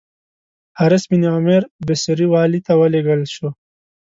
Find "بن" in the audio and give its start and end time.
1.11-1.21